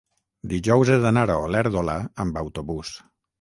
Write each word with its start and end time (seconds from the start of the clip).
dijous 0.53 0.91
he 0.93 0.97
d'anar 1.03 1.25
a 1.33 1.35
Olèrdola 1.49 1.99
amb 2.25 2.41
autobús. 2.43 2.97